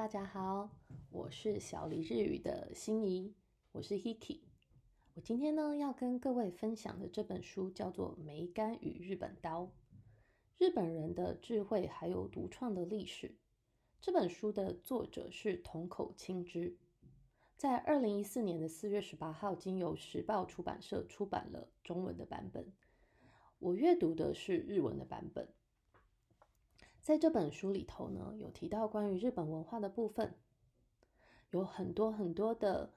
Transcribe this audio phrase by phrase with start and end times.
[0.00, 0.70] 大家好，
[1.10, 3.34] 我是小黎日语的心仪，
[3.70, 4.40] 我是 Hiki。
[5.12, 9.64] 我今天呢要跟各位分享的这本书叫做《梅干与日本刀》，
[10.56, 13.36] 日本人的智慧还有独创的历史。
[14.00, 16.78] 这本书的作者是樋口清之，
[17.58, 22.72] 在二零一四年的四月十八号，经由时报出版社出版了中文的版本。
[23.58, 25.46] 我阅读的是日文的版本。
[27.02, 30.34] 在这本书里头呢，有提到关于日本文化的部分，
[31.50, 32.90] 有很多很多的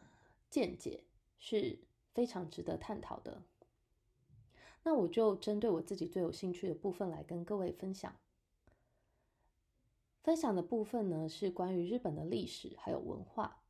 [0.49, 1.05] 见解
[1.39, 1.79] 是
[2.13, 3.41] 非常值得探讨的。
[4.83, 8.13] 那我就针对我自己最有兴趣的部分来跟各位分享。
[10.21, 13.61] 分享的部分呢是关于日本的历史还有文化，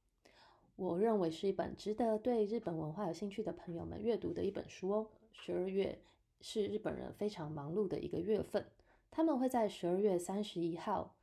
[0.76, 5.08] 我认为是一本值得对日本文化有兴趣的朋友们阅读的一本书哦。
[5.32, 6.02] 十二月
[6.42, 8.66] 是日本人非常忙碌的一个月份。
[9.16, 11.14] 他们会在十二月三十一号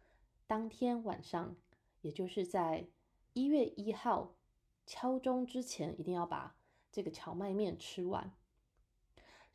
[0.46, 1.56] 当天晚上，
[2.02, 2.86] 也就是在
[3.32, 4.36] 一月一号
[4.86, 6.54] 敲钟之前，一定要把
[6.92, 8.32] 这个荞麦面吃完。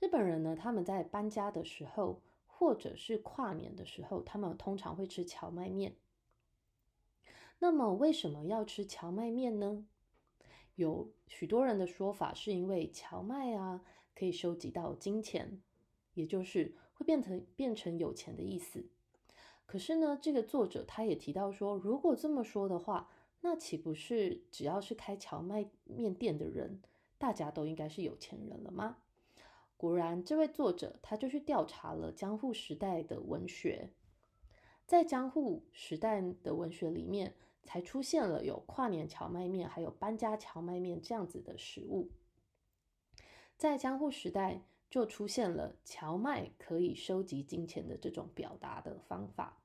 [0.01, 5.95] 日本人呢，他们在搬家的时候，或者是跨年的时候，他们通常会吃荞麦面。
[7.59, 9.85] 那么，为什么要吃荞麦面呢？
[10.75, 15.61] 有许多人的说法是因为荞麦啊，可以收集到金钱，
[16.15, 16.75] 也就是。
[16.97, 18.85] 会变成变成有钱的意思，
[19.65, 26.81] 可是呢，这个作者他也提到说，如果这么说的话，那岂不是只要是开荞麦面店的人，
[27.17, 28.99] 大家都应该是有钱人了吗？
[29.75, 33.89] 果然，这位作者他就去调查了江户时代的文学，
[34.87, 37.35] 在江户时代的文学里面，
[37.65, 42.09] 才出现了有跨年荞麦面，还有搬家荞麦面这样子的食物，
[43.57, 44.61] 在江户时代。
[44.89, 49.57] 就出现了荞麦可以收集金钱的这种表达的方法。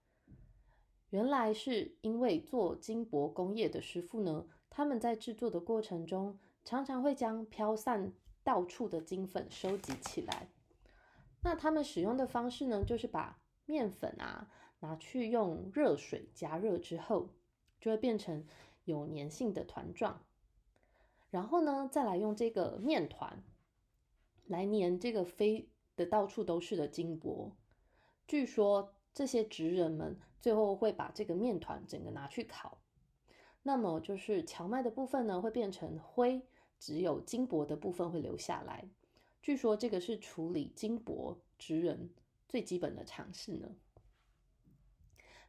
[1.11, 10.49] 原来是因为做金箔工业的师傅呢，他们在制作的过程中，常常会将飘散到处的金粉收集起来。
[11.43, 14.49] 那他们使用的方式呢，就是把面粉啊
[14.81, 17.31] 拿去用热水加热之后，
[17.81, 18.47] 就会变成
[18.85, 20.23] 有粘性的团状，
[21.31, 23.43] 然后呢，再来用这个面团。
[24.51, 27.53] 来粘这个飞的到处都是的金箔，
[28.27, 32.83] 据说这些职人们最后会把这个面团整个拿去烤，
[33.63, 36.43] 那么就是荞麦的部分呢会变成灰，
[36.81, 38.91] 只有金箔的部分会留下来。
[39.41, 42.11] 据说这个是处理金箔职人
[42.49, 43.77] 最基本的尝试呢。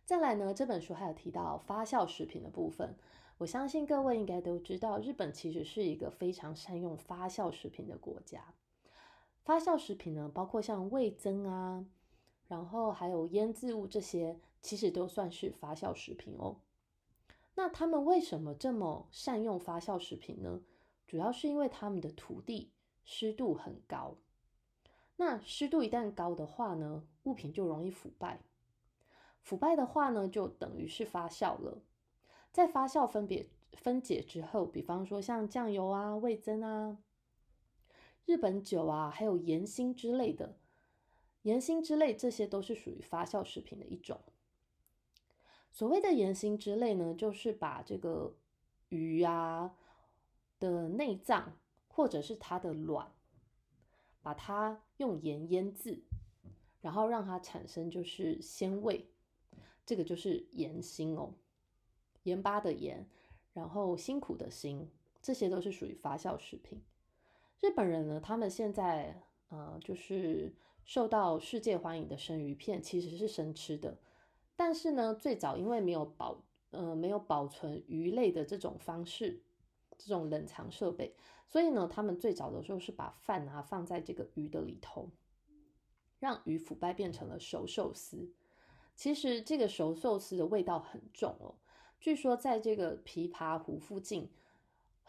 [0.06, 2.96] 再来呢，这本书还有提到发酵食品的部分，
[3.40, 8.54] 我相信各位应该都知道，日本其实是一个非常善用发酵食品的国家。
[9.44, 11.86] 发酵食品呢，包括像味增啊，
[12.48, 16.58] 然后还有腌制物这些，其实都算是发酵食品哦。
[17.56, 20.62] 那他们为什么这么善用发酵食品呢？
[21.08, 22.72] 主要是因为他们的土地
[23.04, 24.16] 湿度很高。
[25.18, 28.40] 那湿度一旦高的话呢，物品就容易腐败。
[29.42, 31.82] 腐败的话呢，就等于是发酵了。
[32.52, 36.98] 在发酵分别分解之后，比方说像酱油啊、味增啊。
[38.26, 40.58] 日本酒啊，还有盐心之类的，
[41.42, 44.22] 盐心之类，这些都是属于发酵食品的一种。
[45.72, 48.36] 所谓的盐心之类呢，就是把这个
[48.90, 49.76] 鱼啊
[50.60, 53.12] 的内脏或者是它的卵，
[54.22, 56.04] 把它用盐腌制，
[56.82, 59.10] 然后让它产生就是鲜味，
[59.86, 61.34] 这个就是盐心哦。
[62.24, 63.10] 盐巴的盐，
[63.54, 66.82] 然后辛苦的辛，这些都是属于发酵食品。
[67.62, 70.52] 日本人呢，他们现在呃，就是
[70.84, 74.00] 受到世界欢迎的生鱼片其实是生吃的，
[74.56, 79.44] 但是呢，最早因为没有保呃没有保存鱼类的这种方式，
[79.96, 85.12] 这种冷藏设备，所以呢，他们最早的时候是把饭啊放在这个鱼的里头，
[86.18, 88.34] 让鱼腐败变成了熟寿司。
[88.96, 91.54] 其实这个熟寿司的味道很重哦，
[92.00, 94.32] 据说在这个琵琶湖附近。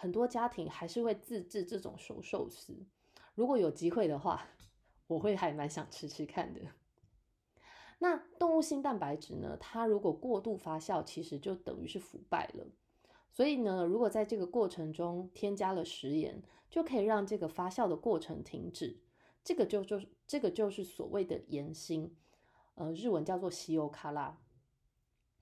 [0.03, 2.75] 很多家庭还是会自制这种熟寿司。
[3.37, 4.49] 如果有机会的话，
[5.07, 6.61] 我会还蛮想吃吃看的。
[8.01, 9.57] 那动物性蛋白质呢？
[9.61, 12.67] 它如果过度发酵，其实就等于是腐败了。
[13.31, 18.99] 所以呢，如果在这个过程中添加了食盐，就可以让这个发酵的过程停止。
[19.45, 22.17] 这个就就这个就是所谓的盐心，
[22.75, 24.41] 呃，日文叫做西欧卡拉。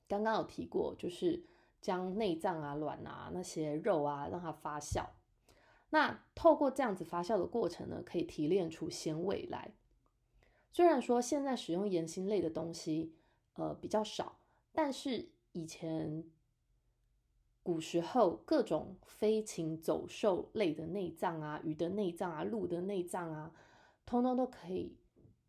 [0.06, 1.46] 刚刚有提过，就是。
[1.80, 5.04] 将内脏啊、卵啊、那些肉啊，让它发酵。
[5.90, 9.74] 那透过这样子发酵的过程呢，可以提炼出鲜味来。
[10.70, 13.16] 虽然说现在使用盐辛类的东西，
[13.54, 14.38] 呃，比较少，
[14.72, 16.24] 但是以前
[17.62, 23.52] 古时候各种飞禽走兽类的内脏啊，鱼的内脏啊，鹿的内脏啊，
[24.06, 24.96] 通通都可以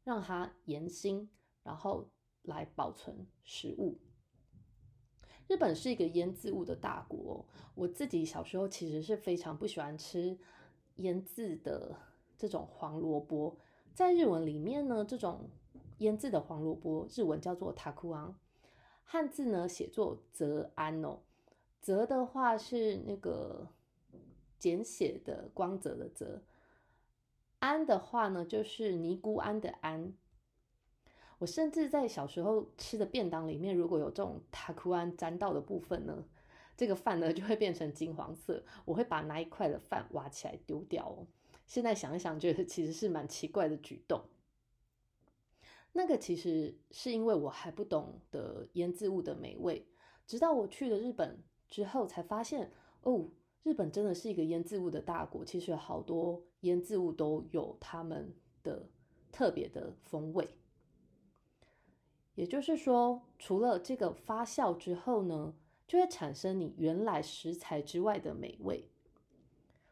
[0.03, 1.27] 让它盐腥，
[1.61, 2.09] 然后
[2.41, 3.99] 来保存食物。
[5.47, 7.45] 日本是一个腌制物的大国，
[7.75, 10.37] 我自己小时候其实是非常不喜欢吃
[10.97, 11.95] 腌制的
[12.37, 13.57] 这种黄萝卜。
[13.93, 15.49] 在日文里面呢，这种
[15.97, 18.33] 腌制的黄萝卜，日文叫做塔库昂，
[19.03, 21.19] 汉字呢写作泽安哦。
[21.81, 23.67] 泽的话是那个
[24.57, 26.41] 简写的光泽的泽，
[27.59, 30.13] 安的话呢就是尼姑庵的庵。
[31.41, 36.23] 我甚至在小时候吃的便当里面，如果有这种塔库安沾到的部分呢，
[36.77, 38.63] 这个饭呢就会变成金黄色。
[38.85, 41.25] 我会把那一块的饭挖起来丢掉哦。
[41.65, 44.21] 现在想一想，觉得其实是蛮奇怪的举动。
[45.93, 49.87] 那个其实是因为我还不懂得腌制物的美味，
[50.27, 52.71] 直到我去了日本之后，才发现
[53.01, 53.27] 哦，
[53.63, 55.43] 日本真的是一个腌制物的大国。
[55.43, 58.87] 其实好多腌制物都有他们的
[59.31, 60.47] 特别的风味。
[62.35, 65.53] 也就是说，除了这个发酵之后呢，
[65.87, 68.87] 就会产生你原来食材之外的美味。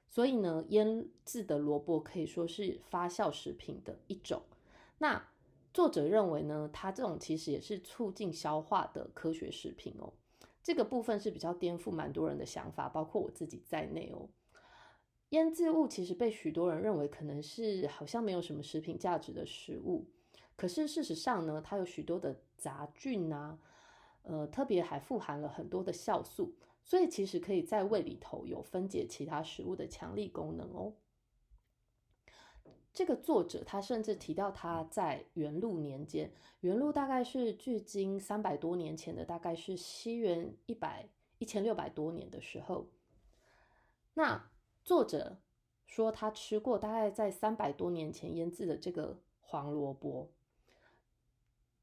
[0.07, 4.41] 所以呢，腌制的萝卜可以说是发酵食品的一种。
[4.97, 5.27] 那
[5.71, 10.13] 作者认为呢，它这种其实也是促进消化的科学食品哦。
[10.63, 14.29] 这个部分是比较颠覆蛮多人的想法，包括我自己在内哦。
[15.29, 20.07] 腌制物其实被许多人认为可能是好像没有什么食品价值的食物。
[20.59, 23.57] 可是事实上呢，它有许多的杂菌啊，
[24.23, 26.53] 呃，特别还富含了很多的酵素，
[26.83, 30.95] 所以其实可以在胃里头有分解其他食物的强力功能哦。
[32.91, 41.07] 这个作者他甚至提到他在元禄年间，元禄大概是距今三百多年前的，大概是西元一百
[41.37, 42.89] 一千六百多年的时候，
[44.15, 44.51] 那
[44.83, 45.37] 作者
[45.85, 50.33] 说他吃过大概在三百多年前腌制的这个黄萝卜。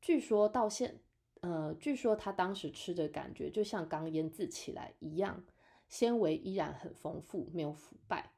[0.06, 1.00] 据说到现，
[1.40, 5.44] 呃，据说他当时吃的感觉就像刚腌制起来一样，
[5.88, 8.30] 纤维依然很丰富，没有腐败。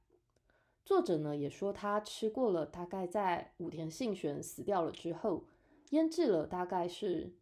[0.82, 5.44] 作者呢也说他吃过了，大概在武田信玄死掉了之后，
[5.90, 7.36] 腌制了大概是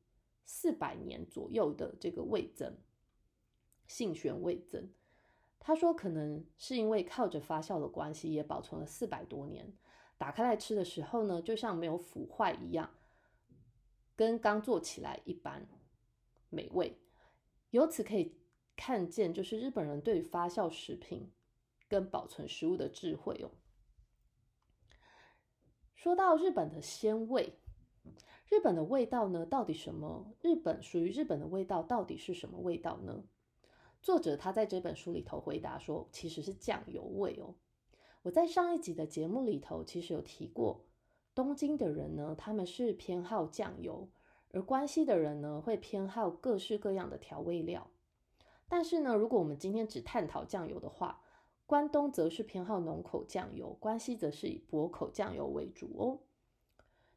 [0.44, 2.76] 四百年左右的这个味增，
[3.86, 4.90] 信玄味增。
[5.60, 9.72] 他说可能是因为靠着发酵的关系，也保存了四百多年，
[10.18, 12.90] 打开来吃的时候呢，就像没有腐坏一样。
[14.16, 15.68] 跟刚做起来一般
[16.48, 16.98] 美味，
[17.70, 18.40] 由此可以
[18.74, 21.30] 看见，就是日本人对发酵食品
[21.86, 23.52] 跟保存食物的智慧哦。
[25.94, 27.58] 说到日本的鲜味，
[28.48, 30.34] 日本的味道呢，到底什么？
[30.40, 33.24] 日本属于日本的味道到底是什么味道呢？
[34.00, 37.56] 作者他在这本书里头回答说，其实是酱油味哦。
[38.22, 40.85] 我在上一集的节目里头其实有提过。
[41.36, 44.08] 东京的人呢，他们是偏好酱油，
[44.52, 47.90] 而关西的人呢，会偏好各式各样的调味料。
[48.68, 51.20] 但是呢，如果我们今天只探讨酱油的话，
[51.66, 56.20] 关东则是偏好浓口酱油，关西则是以薄口酱油为主哦。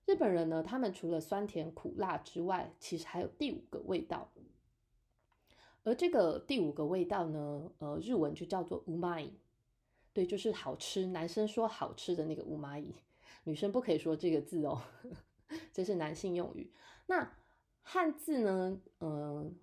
[0.05, 4.29] 日本人呢，他们除了酸甜苦辣之外，其实还有第五个味道，
[5.83, 9.31] 而这个第五个味道呢，呃，日文就叫做乌玛伊，
[10.11, 12.93] 对，就是好吃，男生说好吃的那个乌玛伊。
[13.49, 14.79] 女生不可以说这个字哦，
[15.73, 16.71] 这是男性用语。
[17.07, 17.35] 那
[17.81, 18.79] 汉字呢？
[18.99, 19.57] 嗯，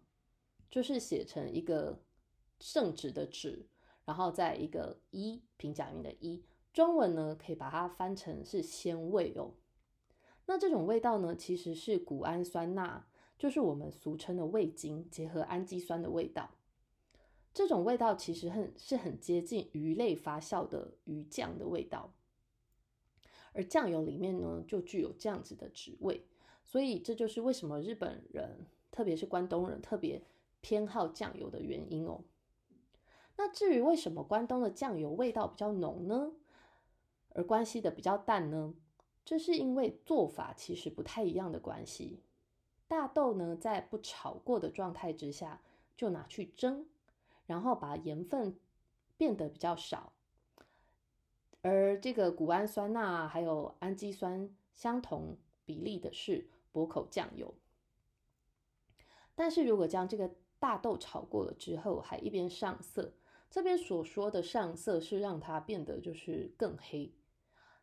[0.69, 2.03] 就是写成一个
[2.59, 3.69] 圣旨的旨，
[4.05, 6.45] 然后在一个一平假名的一。
[6.73, 9.55] 中文呢，可以把它翻成是鲜味哦。
[10.47, 13.07] 那这种味道呢，其实是谷氨酸钠，
[13.39, 16.57] 就是我们俗称的味精，结合氨基酸的味道。
[17.55, 22.16] 这种味道其实很是很接近鱼类发酵的鱼酱的味道。
[23.57, 26.27] 而酱油里面呢，就具有这样子的滋味，
[26.63, 30.23] 所以这就是为什么日本人，特别是关东人，特别
[30.61, 32.23] 偏好酱油的原因哦。
[33.39, 36.33] 那至于为什么关东的酱油味道比较浓呢，
[37.31, 38.75] 而关西的比较淡呢？
[39.25, 42.23] 这是因为做法其实不太一样的关系。
[42.87, 45.63] 大豆呢，在不炒过的状态之下，
[45.97, 46.87] 就拿去蒸，
[47.47, 48.59] 然后把盐分
[49.17, 50.13] 变得比较少。
[51.67, 57.53] 而这个谷氨酸钠还有氨基酸相同比例的是薄口酱油，
[59.35, 60.31] 但是如果将这个
[60.61, 63.15] 大豆炒过了之后，还一边上色，
[63.51, 67.13] 这边所说的上色是让它变得就是更黑，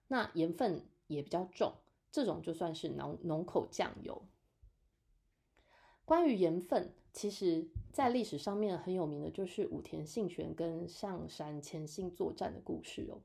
[0.07, 1.73] 那盐分也比较重，
[2.09, 4.25] 这种就算是浓浓口酱油。
[6.05, 13.19] 关于盐分，其实在历史上面很有名的就是武田信玄跟上杉谦信作战的故事哦。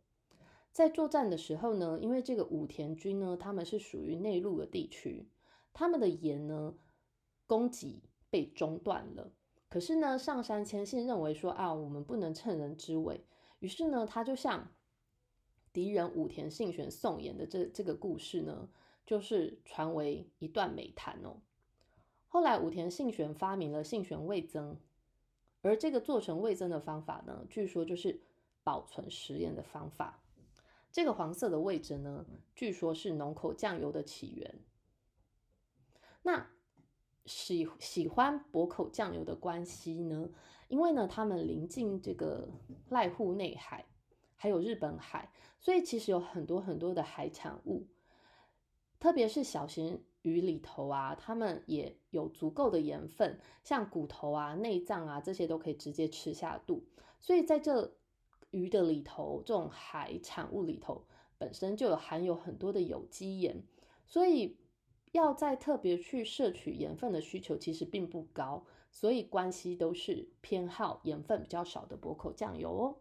[0.78, 5.28] 在作战的时候呢，因为这个武田军呢，他们是属于内陆的地区，
[5.72, 6.72] 他们的盐呢
[7.48, 9.32] 供给被中断了。
[9.68, 13.24] 可是呢，上杉谦信认为说啊，我们不能趁人之危，
[13.58, 14.68] 于是呢，他就向
[15.72, 18.68] 敌人武田信玄送盐的这这个故事呢，
[19.04, 21.38] 就是传为一段美谈哦。
[22.28, 24.76] 后来武田信玄发明了信玄味增，
[25.60, 28.20] 而这个做成味增的方法呢，据说就是
[28.62, 30.22] 保存食盐的方法。
[30.90, 34.58] 这个黄色的位置呢，据说是浓口酱油的起源。
[36.22, 36.50] 那
[37.26, 40.30] 喜喜欢薄口酱油的关系呢？
[40.68, 42.48] 因为呢，他们临近这个
[42.90, 43.86] 濑户内海，
[44.34, 47.86] 还有日本海，所以其实有很多很多的海产物，
[48.98, 56.86] 特别是小型鱼里头啊，它们也有足够的盐分，像骨头啊、内脏啊这些都可以直接吃下肚。
[57.20, 57.97] 所以在这
[58.50, 61.04] 鱼的里头，这种海产物里头
[61.36, 63.62] 本身就有含有很多的有机盐，
[64.06, 64.56] 所以
[65.12, 72.96] 要再特别去摄取盐分的需求其实并不高，所以关系都是偏好盐分比较少的薄口酱油哦。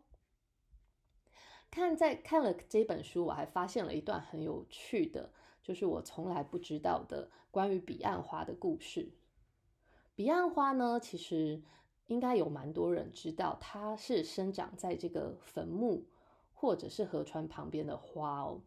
[1.72, 5.32] 看在看了这本书，我还发现了一段很有趣的，
[5.63, 9.13] 就是我从来不知道的关于彼岸花的故事。
[10.16, 11.62] 彼岸花呢，其实。
[12.07, 16.05] 应该有蛮多人知道，它是生长在这个坟墓
[16.53, 18.63] 或者是河川旁边的花哦。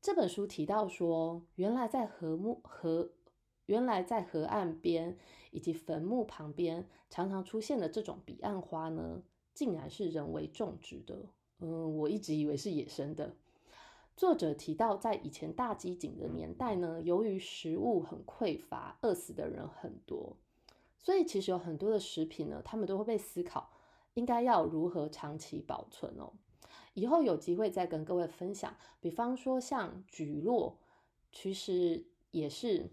[0.00, 3.10] 这本书提到说，原来在河木河，
[3.66, 5.18] 原来在河岸边
[5.50, 11.26] 以及坟墓旁边常常出现的这种彼岸花呢，竟然是人为种植的。
[11.58, 13.34] 嗯，我一直以为是野生的。
[14.16, 20.36] 作者提到，在以前大饥馑的年代呢，由于食物很匮乏，饿死的人很多。
[21.06, 23.70] 所以其实有很多的食品呢，他们都会被思考，
[24.14, 26.32] 应该要如何长期保存哦。
[26.94, 28.76] 以后有机会再跟各位分享。
[29.00, 30.80] 比方说像菊络，
[31.30, 32.90] 其实也是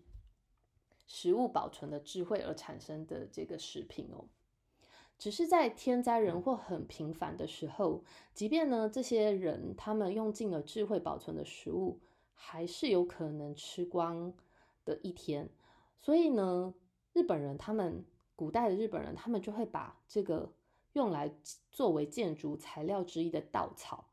[1.07, 4.25] 食物保存的智慧而产生的这个食品哦。
[5.17, 8.03] 只是在天灾人祸很频繁的时候，
[8.35, 11.99] 即便呢这些人他们用尽了智慧保存的食物，
[12.35, 14.31] 还是有可能吃光
[14.85, 15.49] 的一天。
[15.99, 16.75] 所以呢。
[17.13, 18.05] 日本人他们
[18.35, 20.51] 古代的日本人，他们就会把这个
[20.93, 21.31] 用来
[21.71, 24.09] 作为建筑材料之一的稻草，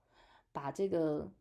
[0.52, 1.32] 把这个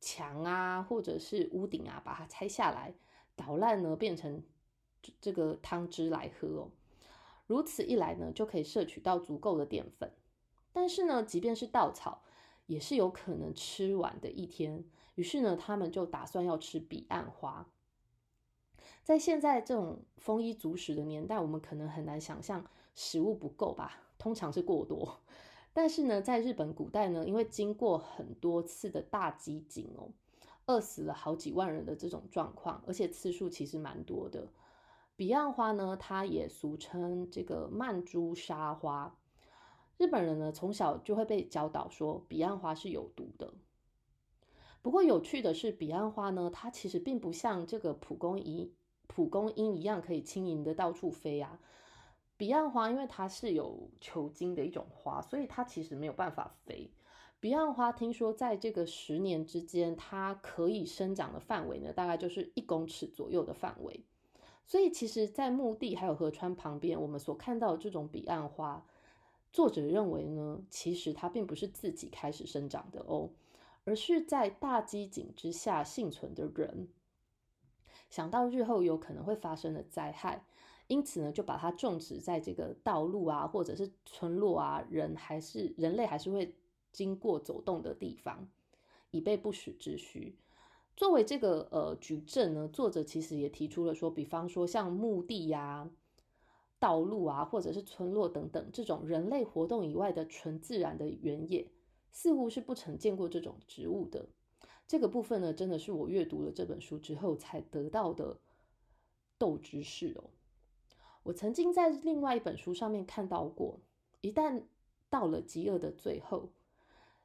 [0.00, 2.94] 墙啊或者是屋顶啊，把它拆下来
[3.36, 4.42] 捣烂呢，变成
[5.20, 6.70] 这个汤汁来喝哦。
[7.46, 10.12] 如此一来呢，就可以摄取到足够的淀粉。
[10.72, 12.22] 但是呢，即便是稻草，
[12.66, 14.84] 也是有可能吃完的一天。
[15.16, 17.68] 于是呢，他们就打算要吃彼岸花。
[19.10, 22.64] 在现在这种丰衣足食的年代，我们可能很难想象
[22.94, 24.00] 食物不够吧？
[24.18, 25.18] 通常是过多。
[25.72, 30.12] 但是呢，在日本古代呢，因为经过很多次的大饥馑哦，
[30.66, 34.46] 饿死了好几万人的这种状况，而且次数其实蛮多的。
[35.16, 39.18] 彼岸花呢，它也俗称这个曼珠沙花。
[39.98, 43.54] 日本人呢，从小就会被教导说彼岸花是有毒的。
[44.82, 48.72] 不过有趣的是，彼岸花呢，它其实并不像这个蒲公英。
[49.12, 51.58] 蒲公英一样可以轻盈的到处飞啊！
[52.36, 56.88] 彼岸花因为它是有球茎的一种花，所以它其实没有办法飞。
[57.40, 64.04] 彼岸花听说在这个十年之间，它可以生长的范围呢，大概就是一公尺左右的范围。
[64.64, 68.86] 所以其实，在墓地还有河川旁边，我们所看到这种彼岸花，
[69.52, 73.30] 作者认为呢，其实它并不是自己开始生长的哦，
[73.84, 76.86] 而是在大机井之下幸存的人。
[78.10, 80.44] 想到日后有可能会发生的灾害，
[80.88, 86.54] 因此呢，就把它种植在这个道路啊，或者是村落啊，人还是人类还是会
[86.92, 88.48] 经过走动的地方，
[89.12, 90.36] 以备不时之需。
[90.96, 95.88] 作为这个呃矩阵呢，作者其实也提出了说，比方说像墓地呀、
[96.80, 101.70] 道路啊，或者是村落等等这种人类活动以外的纯自然的原野，
[102.10, 104.28] 似乎是不曾见过这种植物的。
[104.90, 108.40] 这个部分呢，真的是我阅读了这本书之后才得到的
[109.38, 110.30] 斗知识哦。
[111.22, 113.78] 我曾经在另外一本书上面看到过，
[114.20, 114.64] 一旦
[115.08, 116.48] 到了饥饿的最后，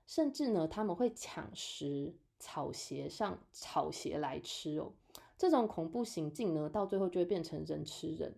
[0.05, 4.93] 甚至呢他们会抢食草鞋上草鞋来吃哦。
[5.35, 8.35] 这种恐怖行径呢，到最后就会变成人吃人。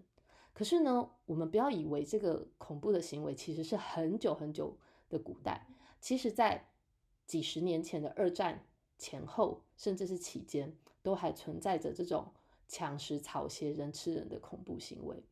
[0.54, 4.78] 可是呢，我们不要以为这个恐怖的行为其实是很久很久
[5.10, 5.68] 的古代，
[6.00, 6.70] 其实在
[7.26, 8.64] 几十年前的二战。
[8.98, 12.32] 前后甚至是期间，都还存在着这种
[12.68, 15.24] 抢食草鞋、人吃人的恐怖行为。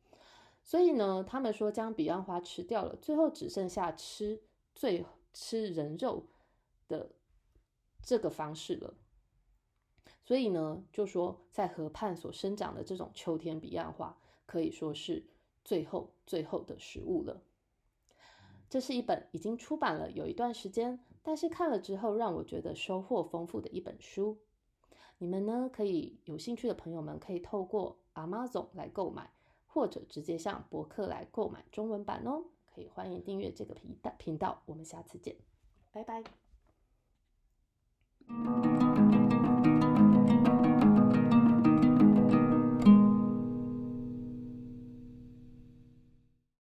[0.62, 4.40] 所以呢，他们说将彼岸花吃掉了，最后只剩下吃
[4.74, 6.24] 最吃人肉
[6.88, 7.10] 的
[8.02, 8.94] 这个方式了。
[10.24, 15.24] 所以呢，就说在河畔所生长的这种秋天彼岸花，可以说是
[15.64, 17.42] 最后最后的食物了。
[18.68, 24.38] 这是一本已经出版了有一段时间，但是看了之后让我觉得收获丰富的一本书。
[25.18, 29.30] 你们呢，可以有兴趣的朋友们可以透过 Amazon 来购买，
[29.66, 32.44] 或者直接向博客来购买中文版哦。
[32.74, 35.36] 可以欢迎订阅这个频道频道，我们下次见，
[35.92, 36.22] 拜拜。